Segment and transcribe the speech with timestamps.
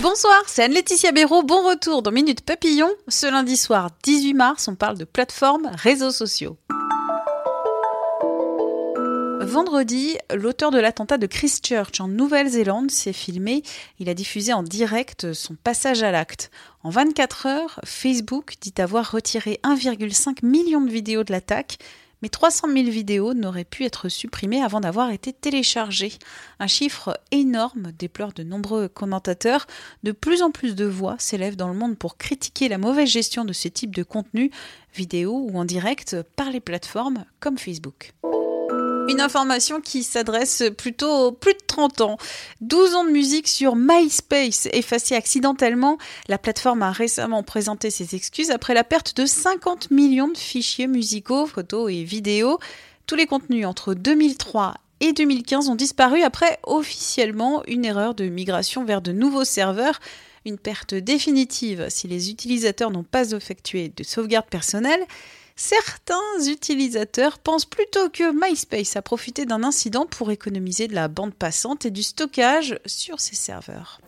[0.00, 1.42] Bonsoir, c'est Anne-Laetitia Béraud.
[1.42, 2.88] Bon retour dans Minute Papillon.
[3.08, 6.56] Ce lundi soir 18 mars, on parle de plateformes, réseaux sociaux.
[9.42, 13.62] Vendredi, l'auteur de l'attentat de Christchurch en Nouvelle-Zélande s'est filmé.
[13.98, 16.50] Il a diffusé en direct son passage à l'acte.
[16.82, 21.76] En 24 heures, Facebook dit avoir retiré 1,5 million de vidéos de l'attaque,
[22.22, 26.12] mais 300 000 vidéos n'auraient pu être supprimées avant d'avoir été téléchargées.
[26.58, 29.66] Un chiffre énorme, déplore de nombreux commentateurs.
[30.02, 33.44] De plus en plus de voix s'élèvent dans le monde pour critiquer la mauvaise gestion
[33.44, 34.50] de ce type de contenu,
[34.94, 38.12] vidéo ou en direct, par les plateformes comme Facebook.
[39.08, 42.18] Une information qui s'adresse plutôt aux plus 30 ans.
[42.60, 45.96] 12 ans de musique sur MySpace effacée accidentellement.
[46.28, 50.86] La plateforme a récemment présenté ses excuses après la perte de 50 millions de fichiers
[50.86, 52.58] musicaux, photos et vidéos.
[53.06, 58.84] Tous les contenus entre 2003 et 2015 ont disparu après officiellement une erreur de migration
[58.84, 59.98] vers de nouveaux serveurs.
[60.44, 65.06] Une perte définitive si les utilisateurs n'ont pas effectué de sauvegarde personnelle.
[65.56, 71.34] Certains utilisateurs pensent plutôt que MySpace a profité d'un incident pour économiser de la bande
[71.34, 74.00] passante et du stockage sur ses serveurs.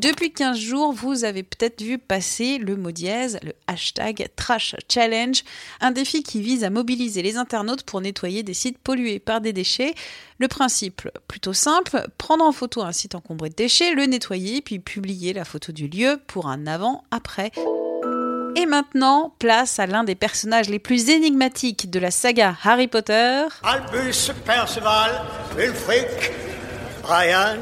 [0.00, 5.44] Depuis 15 jours, vous avez peut-être vu passer le mot dièse, le hashtag Trash Challenge,
[5.80, 9.52] un défi qui vise à mobiliser les internautes pour nettoyer des sites pollués par des
[9.52, 9.94] déchets.
[10.38, 14.80] Le principe, plutôt simple, prendre en photo un site encombré de déchets, le nettoyer, puis
[14.80, 17.52] publier la photo du lieu pour un avant-après.
[18.54, 23.44] Et maintenant, place à l'un des personnages les plus énigmatiques de la saga Harry Potter.
[23.62, 25.10] Albus Perceval,
[25.58, 26.32] Ulfric,
[27.02, 27.58] Brian,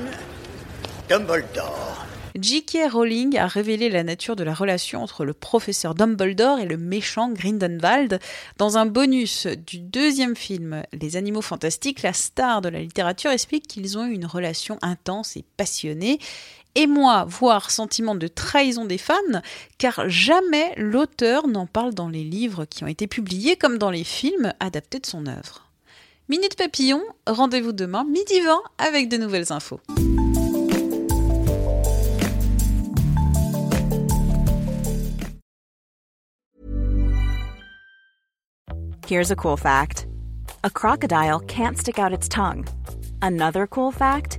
[1.08, 1.90] Dumbledore.
[2.38, 2.90] J.K.
[2.92, 7.30] Rowling a révélé la nature de la relation entre le professeur Dumbledore et le méchant
[7.30, 8.20] Grindelwald.
[8.56, 13.66] Dans un bonus du deuxième film, Les Animaux Fantastiques, la star de la littérature explique
[13.66, 16.20] qu'ils ont eu une relation intense et passionnée
[16.74, 19.14] émoi, voire sentiment de trahison des fans,
[19.78, 24.04] car jamais l'auteur n'en parle dans les livres qui ont été publiés comme dans les
[24.04, 25.70] films adaptés de son œuvre.
[26.28, 29.80] Minute Papillon, rendez-vous demain midi 20 avec de nouvelles infos.
[39.10, 40.06] Here's a cool fact.
[40.62, 42.64] A crocodile can't stick out its tongue.
[43.20, 44.38] Another cool fact,